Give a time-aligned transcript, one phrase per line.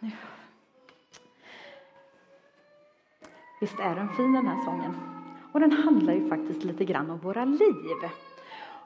[0.00, 0.10] nu.
[3.60, 4.94] Visst är den fin den här sången?
[5.52, 8.10] Och den handlar ju faktiskt lite grann om våra liv.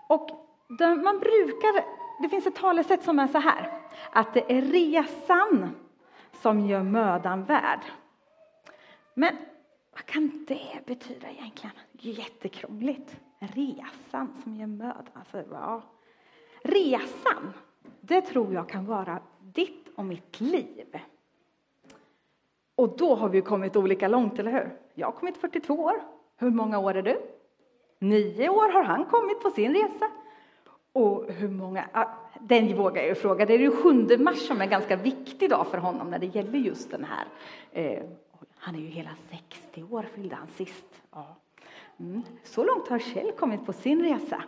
[0.07, 0.31] Och
[0.79, 1.85] man brukar,
[2.23, 3.81] det finns ett talesätt som är så här,
[4.13, 5.71] att det är resan
[6.33, 7.81] som gör mödan värd.
[9.15, 9.37] Men
[9.93, 11.77] vad kan det betyda egentligen?
[11.93, 13.17] Det är jättekrångligt.
[13.39, 15.09] Resan som gör mödan.
[15.13, 15.83] Alltså, ja.
[16.63, 17.53] Resan,
[18.01, 21.01] det tror jag kan vara ditt och mitt liv.
[22.77, 24.77] Och då har vi kommit olika långt, eller hur?
[24.95, 26.03] Jag har kommit 42 år.
[26.37, 27.21] Hur många år är du?
[27.99, 30.11] Nio år har han kommit på sin resa.
[30.93, 32.09] Och hur många, ah,
[32.41, 33.47] den vågar jag ju fråga.
[33.47, 36.27] Det är ju 7 mars som är en ganska viktig dag för honom när det
[36.27, 37.27] gäller just den här.
[37.73, 38.03] Eh,
[38.57, 41.03] han är ju hela 60 år fyllde han sist.
[41.11, 41.37] Ja.
[42.01, 42.23] Mm.
[42.45, 44.43] Så långt har Kjell kommit på sin resa.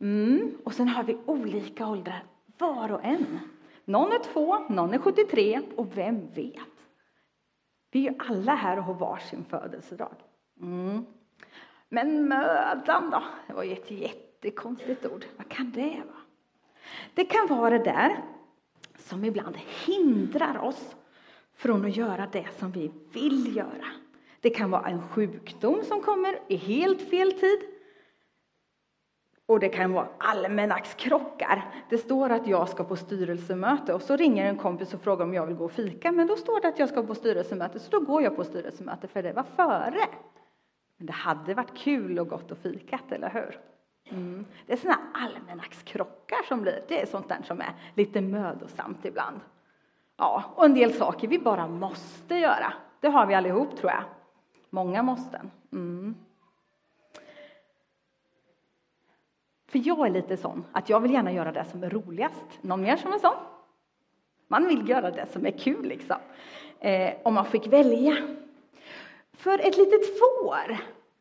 [0.00, 0.56] Mm.
[0.64, 2.24] Och sen har vi olika åldrar,
[2.58, 3.38] var och en.
[3.88, 6.86] Någon är två, någon är 73 och vem vet?
[7.90, 10.14] Vi är ju alla här och har varsin födelsedag.
[10.60, 11.06] Mm.
[11.88, 13.22] Men mödan då?
[13.46, 15.24] Det var ju ett jättekonstigt ord.
[15.36, 16.22] Vad kan det vara?
[17.14, 18.16] Det kan vara det där
[18.98, 20.96] som ibland hindrar oss
[21.54, 23.86] från att göra det som vi vill göra.
[24.40, 27.58] Det kan vara en sjukdom som kommer i helt fel tid.
[29.48, 31.64] Och det kan vara almanackskrockar.
[31.88, 35.34] Det står att jag ska på styrelsemöte och så ringer en kompis och frågar om
[35.34, 36.12] jag vill gå och fika.
[36.12, 39.08] Men då står det att jag ska på styrelsemöte, så då går jag på styrelsemöte
[39.08, 40.06] för det var före.
[40.96, 43.60] Men det hade varit kul och gott och fikat, eller hur?
[44.10, 44.44] Mm.
[44.66, 49.40] Det är sådana almanackskrockar som blir, det är sånt där som är lite mödosamt ibland.
[50.16, 52.72] Ja, och en del saker vi bara måste göra.
[53.00, 54.02] Det har vi allihop, tror jag.
[54.70, 55.50] Många måsten.
[55.72, 56.14] Mm.
[59.68, 62.44] För jag är lite sån att jag vill gärna göra det som är roligast.
[62.60, 63.36] Någon mer som är sån?
[64.48, 66.16] Man vill göra det som är kul, liksom.
[66.80, 68.16] Eh, om man fick välja.
[69.32, 70.76] För ett litet får,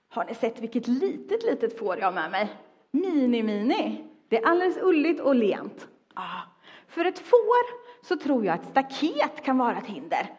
[0.10, 2.50] har ni sett vilket litet, litet får jag har med mig?
[2.92, 4.04] Mini-mini.
[4.28, 5.88] Det är alldeles ulligt och lent.
[6.14, 6.42] Ah.
[6.88, 10.30] För ett får så tror jag att staket kan vara ett hinder.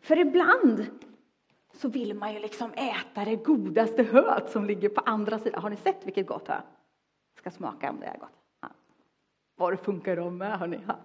[0.00, 0.86] För ibland
[1.72, 5.62] så vill man ju liksom äta det godaste höet som ligger på andra sidan.
[5.62, 6.60] Har ni sett vilket gott hö?
[7.36, 8.30] Ska smaka om det är gott.
[9.58, 9.70] Ja.
[9.70, 10.80] det funkar de med, hörni?
[10.86, 10.96] Ja.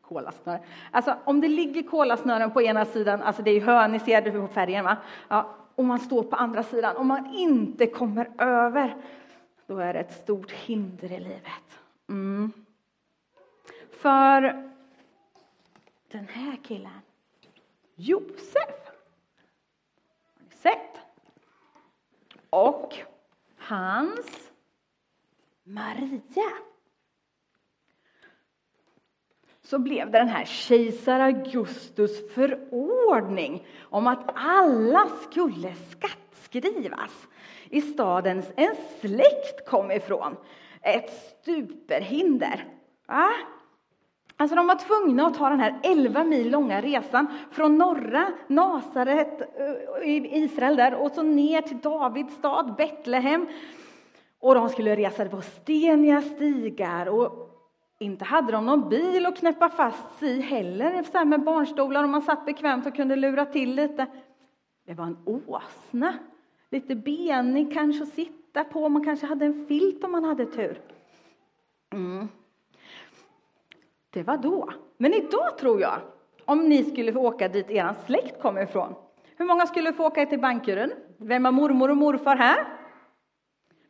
[0.00, 0.60] Kolasnören.
[0.90, 4.30] Alltså om det ligger kolasnören på ena sidan, alltså det är hö, ni ser det
[4.30, 4.96] på färgen va?
[5.28, 8.96] Ja, och man står på andra sidan, om man inte kommer över,
[9.66, 11.80] då är det ett stort hinder i livet.
[12.08, 12.52] Mm.
[13.90, 14.40] För
[16.10, 17.00] den här killen,
[17.94, 18.90] Josef,
[20.34, 21.00] har ni sett?
[22.50, 22.94] Och
[23.58, 24.52] hans
[25.64, 26.50] Maria.
[29.62, 37.28] Så blev det den här kejsar Augustus förordning om att alla skulle skattskrivas
[37.70, 40.36] i staden en släkt kom ifrån.
[40.82, 41.10] Ett
[41.40, 42.64] stuperhinder.
[43.06, 43.30] Va?
[44.36, 49.40] Alltså de var tvungna att ta den här 11 mil långa resan från norra Nasaret
[49.40, 53.46] eh, i Israel där och så ner till Davids stad Betlehem.
[54.44, 57.50] Och de skulle resa på steniga stigar och
[57.98, 62.02] inte hade de någon bil att knäppa fast sig i heller, så här med barnstolar
[62.02, 64.06] och man satt bekvämt och kunde lura till lite.
[64.86, 66.14] Det var en åsna,
[66.70, 70.80] lite benig kanske att sitta på, man kanske hade en filt om man hade tur.
[71.92, 72.28] Mm.
[74.10, 74.72] Det var då.
[74.96, 75.98] Men idag tror jag,
[76.44, 78.94] om ni skulle få åka dit er släkt kommer ifrån,
[79.36, 80.92] hur många skulle få åka till Bankerön?
[81.16, 82.83] Vem har mormor och morfar här?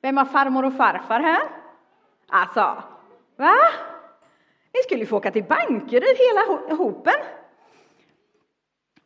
[0.05, 1.43] Vem har farmor och farfar här?
[2.29, 2.83] Alltså,
[3.37, 3.55] va?
[4.75, 7.15] Ni skulle få åka till Bankeryd hela hopen.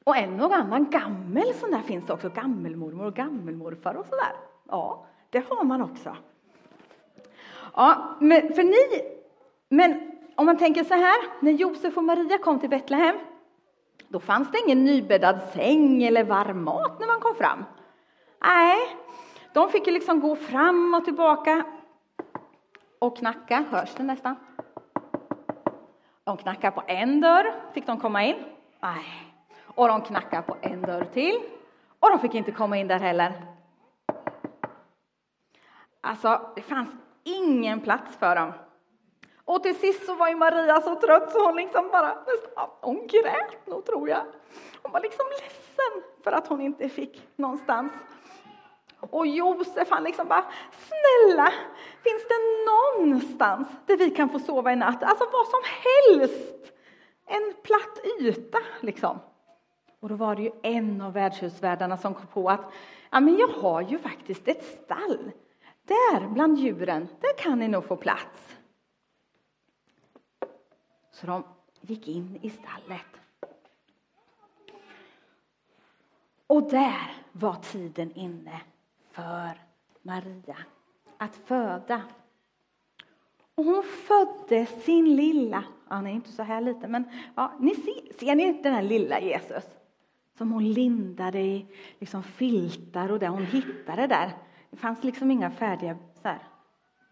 [0.04, 4.32] Och en och annan gammel sån där finns det också, gammelmormor och gammelmorfar och sådär.
[4.68, 6.16] Ja, det har man också.
[7.74, 9.02] Ja, men för ni,
[9.68, 13.16] men om man tänker så här, när Josef och Maria kom till Betlehem,
[14.08, 17.64] då fanns det ingen nybäddad säng eller varm mat när man kom fram.
[18.44, 18.78] Nej,
[19.58, 21.64] de fick ju liksom gå fram och tillbaka
[22.98, 24.36] och knacka, hörs det nästan?
[26.24, 28.36] De knackade på en dörr, fick de komma in?
[28.80, 29.04] Nej.
[29.64, 31.40] Och de knackade på en dörr till,
[32.00, 33.32] och de fick inte komma in där heller.
[36.00, 36.88] Alltså, det fanns
[37.24, 38.52] ingen plats för dem.
[39.44, 43.06] Och till sist så var ju Maria så trött så hon liksom bara nästan, hon
[43.06, 44.22] grät nog tror jag.
[44.82, 47.92] Hon var liksom ledsen för att hon inte fick någonstans.
[49.00, 51.52] Och Josef han liksom bara, snälla,
[52.02, 55.02] finns det någonstans där vi kan få sova i natt?
[55.02, 56.72] Alltså vad som helst.
[57.26, 59.18] en platt yta liksom.
[60.00, 62.72] Och då var det ju en av värdshusvärdarna som kom på att
[63.10, 65.30] ja, men jag har ju faktiskt ett stall.
[65.84, 68.56] Där bland djuren, där kan ni nog få plats.
[71.10, 71.44] Så de
[71.80, 73.06] gick in i stallet.
[76.46, 78.60] Och där var tiden inne
[79.18, 79.60] för
[80.02, 80.56] Maria
[81.16, 82.02] att föda.
[83.54, 87.04] Och hon födde sin lilla, han är inte så här liten, men
[87.34, 89.64] ja, ni ser, ser ni den här lilla Jesus?
[90.38, 91.66] Som hon lindade i
[91.98, 94.32] liksom filtar och det hon hittade där.
[94.70, 96.42] Det fanns liksom inga färdiga så här,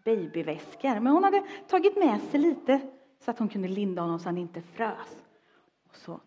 [0.05, 2.81] babyväskor, men hon hade tagit med sig lite
[3.19, 5.23] så att hon kunde linda honom så han inte frös.
[5.89, 6.19] Och så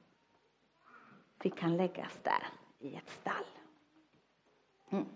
[1.40, 2.46] fick han läggas där
[2.78, 3.44] i ett stall.
[4.90, 5.06] Mm.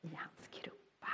[0.00, 1.12] I hans krubba.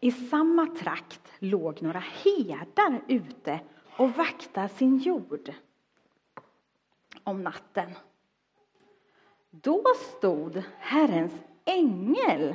[0.00, 3.60] I samma trakt låg några herdar ute
[3.96, 5.52] och vaktade sin jord
[7.24, 7.90] om natten.
[9.50, 9.84] Då
[10.18, 11.32] stod Herrens
[11.64, 12.54] ängel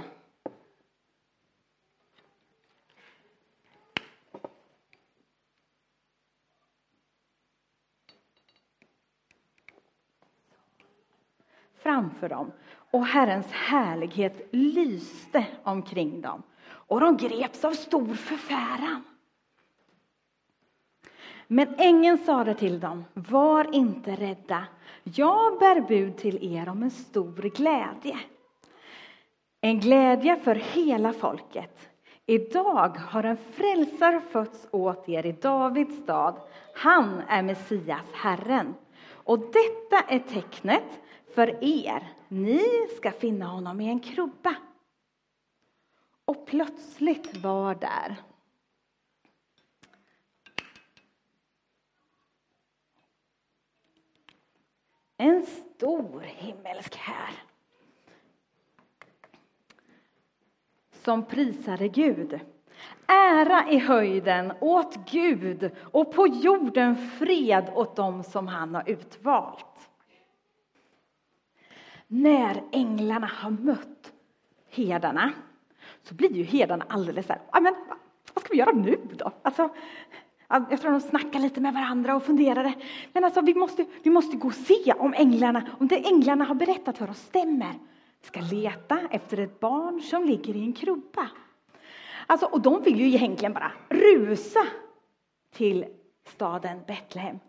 [11.76, 12.52] framför dem
[12.92, 16.44] och Herrens härlighet lyste omkring dem
[16.88, 19.04] och de greps av stor förfäran.
[21.48, 24.66] Men ängeln sade till dem, var inte rädda,
[25.04, 28.20] jag bär bud till er om en stor glädje.
[29.62, 31.90] En glädje för hela folket.
[32.26, 36.36] Idag har en frälsare fötts åt er i Davids stad.
[36.76, 38.76] Han är Messias, Herren.
[39.12, 41.02] Och detta är tecknet
[41.36, 42.08] för er.
[42.28, 44.56] Ni ska finna honom i en krubba.
[46.26, 48.16] Och plötsligt var där
[55.18, 57.34] en stor himmelsk här
[60.92, 62.40] som prisade Gud.
[63.08, 69.90] Ära i höjden åt Gud och på jorden fred åt dem som han har utvalt.
[72.08, 74.14] När änglarna har mött
[74.70, 75.34] herdarna
[76.08, 77.76] så blir ju herdarna alldeles så här, men
[78.34, 79.32] vad ska vi göra nu då?
[79.42, 79.70] Alltså,
[80.48, 82.74] jag tror de snackade lite med varandra och funderade.
[83.14, 86.56] Men alltså, vi måste, vi måste gå och se om änglarna, om det änglarna har
[86.56, 87.74] berättat för oss stämmer.
[88.22, 91.30] Vi ska leta efter ett barn som ligger i en krubba.
[92.28, 94.66] Alltså, och de vill ju egentligen bara rusa
[95.54, 95.86] till
[96.28, 97.40] staden Betlehem.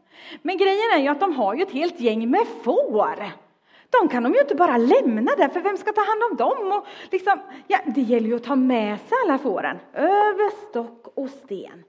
[0.43, 3.46] Men grejen är ju att de har ju ett helt gäng med får.
[3.91, 6.73] De kan de ju inte bara lämna där, för vem ska ta hand om dem?
[6.73, 11.31] Och liksom, ja, det gäller ju att ta med sig alla fåren, över stock och
[11.31, 11.85] sten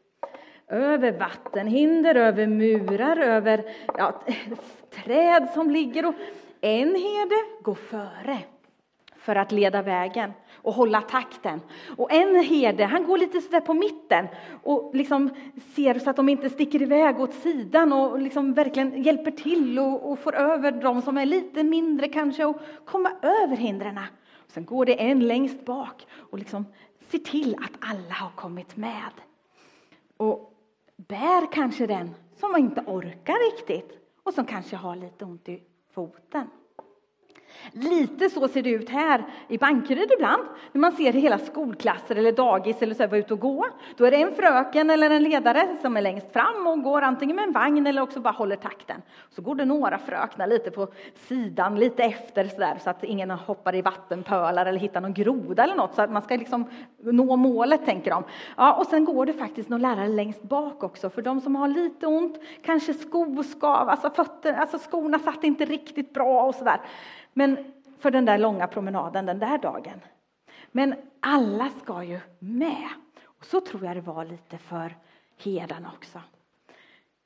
[0.69, 3.63] över vattenhinder, över murar, över
[3.97, 4.21] ja,
[5.03, 6.05] träd som ligger.
[6.05, 6.13] Och
[6.61, 8.37] en herde går före
[9.27, 11.61] för att leda vägen och hålla takten.
[11.97, 14.27] Och en herde, han går lite sådär på mitten
[14.63, 15.29] och liksom
[15.75, 20.11] ser så att de inte sticker iväg åt sidan och liksom verkligen hjälper till och,
[20.11, 23.99] och får över de som är lite mindre kanske och komma över hindren.
[24.47, 26.65] Sen går det en längst bak och liksom
[27.09, 29.11] ser till att alla har kommit med.
[30.17, 30.53] Och
[30.95, 33.91] bär kanske den som inte orkar riktigt
[34.23, 36.47] och som kanske har lite ont i foten.
[37.71, 42.31] Lite så ser det ut här i Bankeryd ibland, när man ser hela skolklasser eller
[42.31, 43.67] dagis eller så vara ute och gå.
[43.97, 47.35] Då är det en fröken eller en ledare som är längst fram och går antingen
[47.35, 49.01] med en vagn eller också bara håller takten.
[49.29, 53.31] Så går det några fröknar lite på sidan, lite efter så, där, så att ingen
[53.31, 56.65] hoppar i vattenpölar eller hittar någon groda eller något, så att man ska liksom
[57.03, 58.23] nå målet, tänker de.
[58.57, 61.67] Ja, och sen går det faktiskt någon lärare längst bak också, för de som har
[61.67, 66.79] lite ont, kanske skoskav, alltså fötter, alltså skorna satt inte riktigt bra och så där.
[67.37, 67.57] Men
[67.99, 70.01] för den där långa promenaden den där dagen.
[70.71, 72.89] Men alla ska ju med.
[73.23, 74.97] Och så tror jag det var lite för
[75.37, 76.21] herdarna också.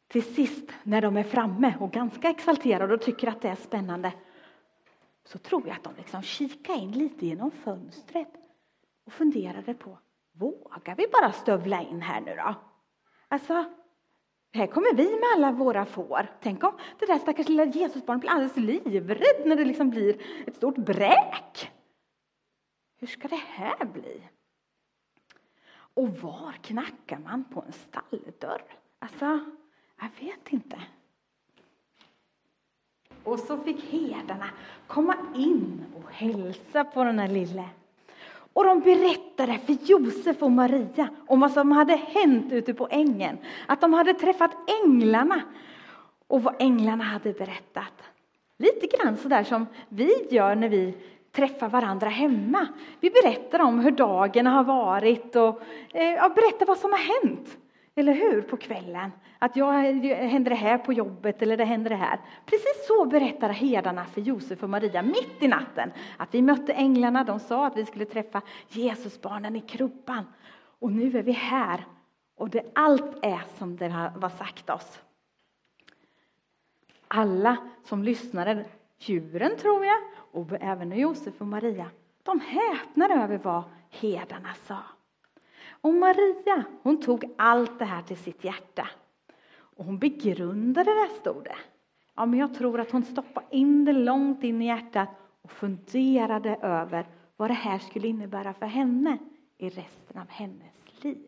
[0.08, 4.14] Till sist, när de är framme och ganska exalterade och tycker att det är spännande,
[5.24, 8.34] så tror jag att de liksom kikade in lite genom fönstret
[9.06, 9.98] och funderade på,
[10.32, 12.56] vågar vi bara stövla in här nu då?
[13.28, 13.66] Alltså,
[14.54, 16.28] här kommer vi med alla våra får.
[16.42, 20.56] Tänk om det där stackars lilla Jesusbarnet blir alldeles livrädd när det liksom blir ett
[20.56, 21.72] stort bräk.
[23.00, 24.22] Hur ska det här bli?
[25.94, 28.64] Och var knackar man på en stalldörr?
[29.00, 29.40] Alltså,
[30.00, 30.82] jag vet inte.
[33.24, 34.50] Och så fick herdarna
[34.88, 37.70] komma in och hälsa på den här lille.
[38.54, 43.38] Och de berättade för Josef och Maria om vad som hade hänt ute på ängen.
[43.68, 44.52] Att de hade träffat
[44.84, 45.42] änglarna
[46.28, 48.04] och vad änglarna hade berättat.
[48.58, 50.94] Lite grann sådär som vi gör när vi
[51.32, 52.68] träffar varandra hemma.
[53.00, 55.62] Vi berättar om hur dagen har varit och
[55.94, 57.58] eh, ja, berättar vad som har hänt.
[57.96, 58.42] Eller hur?
[58.42, 59.12] På kvällen.
[59.44, 59.74] Att jag,
[60.14, 62.20] händer det här på jobbet eller det händer det här.
[62.46, 65.92] Precis så berättar herdarna för Josef och Maria mitt i natten.
[66.18, 70.26] Att vi mötte änglarna, de sa att vi skulle träffa Jesusbarnen i krubban.
[70.80, 71.86] Och nu är vi här.
[72.36, 75.02] Och det, allt är som det var sagt oss.
[77.08, 78.66] Alla som lyssnade,
[79.00, 79.98] djuren tror jag,
[80.32, 81.90] och även Josef och Maria,
[82.24, 84.78] de häpnade över vad herdarna sa.
[85.82, 88.88] Och Maria, hon tog allt det här till sitt hjärta.
[89.76, 91.58] Och hon begrundade det, stod det.
[92.16, 95.10] Ja, men jag tror att hon stoppade in det långt in i hjärtat
[95.42, 99.18] och funderade över vad det här skulle innebära för henne
[99.58, 101.28] i resten av hennes liv.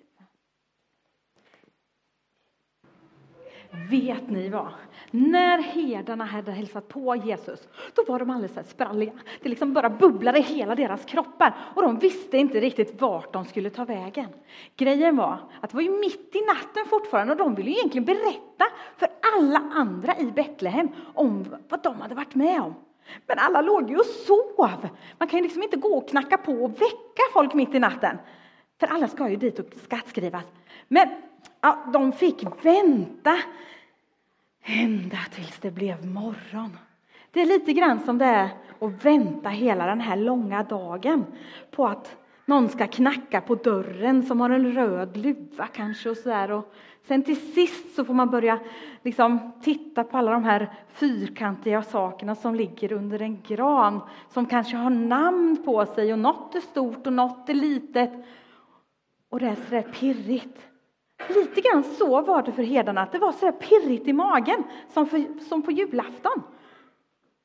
[3.76, 4.68] Vet ni vad?
[5.12, 9.12] När herdarna hade hälsat på Jesus, då var de alldeles spralliga.
[9.42, 13.46] Det liksom bara bubblade i hela deras kroppar och de visste inte riktigt vart de
[13.46, 14.28] skulle ta vägen.
[14.76, 18.06] Grejen var att det var ju mitt i natten fortfarande och de ville ju egentligen
[18.06, 18.66] berätta
[18.98, 22.76] för alla andra i Betlehem om vad de hade varit med om.
[23.28, 24.88] Men alla låg ju och sov.
[25.18, 28.18] Man kan ju liksom inte gå och knacka på och väcka folk mitt i natten.
[28.80, 30.46] För alla ska ju dit och skattskrivas.
[30.88, 31.08] Men
[31.64, 33.38] ja, de fick vänta
[34.64, 36.78] ända tills det blev morgon.
[37.32, 41.26] Det är lite grann som det är att vänta hela den här långa dagen
[41.72, 42.16] på att
[42.46, 46.52] någon ska knacka på dörren som har en röd luva kanske och sådär.
[46.52, 46.74] Och
[47.08, 48.60] sen till sist så får man börja
[49.04, 54.78] liksom titta på alla de här fyrkantiga sakerna som ligger under en gran som kanske
[54.78, 58.12] har namn på sig och något är stort och något är litet.
[59.30, 60.73] Och det är sådär pirrigt.
[61.30, 64.64] Lite grann så var det för herdarna, att det var så pirrigt i magen
[64.94, 66.44] som, för, som på julafton.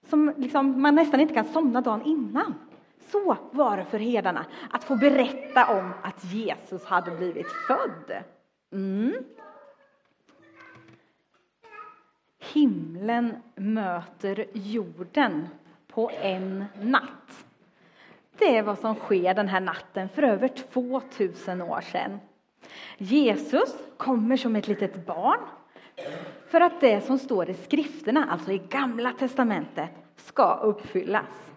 [0.09, 2.55] Som liksom man nästan inte kan somna dagen innan.
[3.13, 8.23] Så var det för herdarna att få berätta om att Jesus hade blivit född.
[8.73, 9.15] Mm.
[12.39, 15.49] Himlen möter jorden
[15.89, 17.45] på en natt.
[18.39, 22.21] Det är vad som sker den här natten för över 2000 år sedan.
[22.99, 25.41] Jesus kommer som ett litet barn
[26.49, 31.53] för att det som står i skrifterna, alltså i Gamla testamentet, ska uppfyllas.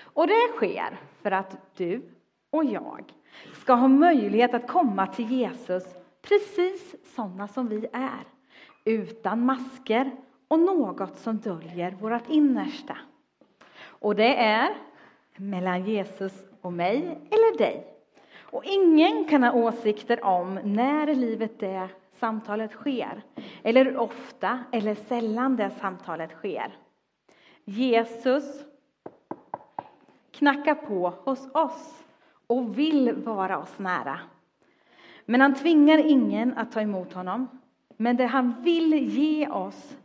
[0.00, 2.02] Och det sker för att du
[2.50, 3.04] och jag
[3.52, 5.84] ska ha möjlighet att komma till Jesus
[6.22, 8.24] precis sådana som vi är,
[8.84, 10.10] utan masker
[10.48, 12.96] och något som döljer vårt innersta.
[13.80, 14.76] Och det är
[15.36, 17.97] mellan Jesus och mig eller dig.
[18.50, 23.22] Och ingen kan ha åsikter om när i livet det samtalet sker,
[23.62, 26.76] eller hur ofta eller sällan det samtalet sker.
[27.64, 28.64] Jesus
[30.30, 32.04] knackar på hos oss
[32.46, 34.20] och vill vara oss nära.
[35.24, 37.48] Men han tvingar ingen att ta emot honom.
[37.96, 39.96] Men det han vill ge oss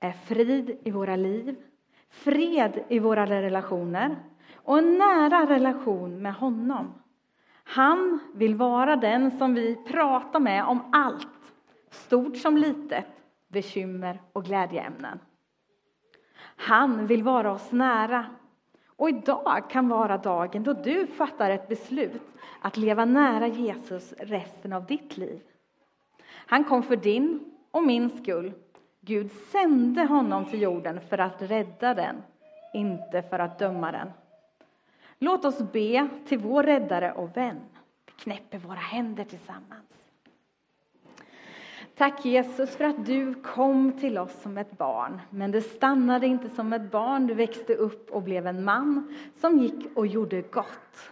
[0.00, 1.56] är frid i våra liv,
[2.10, 4.16] fred i våra relationer
[4.54, 6.92] och en nära relation med honom.
[7.70, 11.52] Han vill vara den som vi pratar med om allt,
[11.90, 13.04] stort som litet,
[13.48, 15.18] bekymmer och glädjeämnen.
[16.56, 18.26] Han vill vara oss nära.
[18.86, 22.22] Och idag kan vara dagen då du fattar ett beslut
[22.62, 25.40] att leva nära Jesus resten av ditt liv.
[26.46, 28.52] Han kom för din och min skull.
[29.00, 32.22] Gud sände honom till jorden för att rädda den,
[32.74, 34.08] inte för att döma den.
[35.18, 37.60] Låt oss be till vår räddare och vän.
[38.06, 40.08] Vi knäpper våra händer tillsammans.
[41.96, 45.20] Tack Jesus för att du kom till oss som ett barn.
[45.30, 49.58] Men du stannade inte som ett barn, du växte upp och blev en man som
[49.58, 51.10] gick och gjorde gott.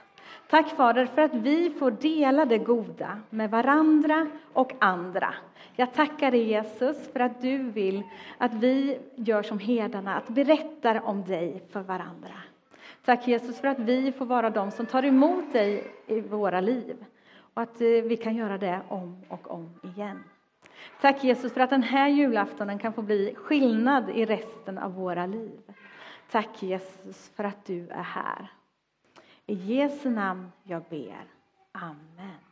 [0.51, 5.35] Tack Fader för att vi får dela det goda med varandra och andra.
[5.77, 8.03] Jag tackar dig Jesus för att du vill
[8.39, 12.35] att vi gör som herdarna, att berätta om dig för varandra.
[13.07, 17.05] Tack Jesus för att vi får vara de som tar emot dig i våra liv
[17.55, 20.25] och att eh, vi kan göra det om och om igen.
[21.01, 25.27] Tack Jesus för att den här julaftonen kan få bli skillnad i resten av våra
[25.27, 25.61] liv.
[26.31, 28.51] Tack Jesus för att du är här.
[29.47, 31.25] I Jesu namn jag ber.
[31.73, 32.46] Amen.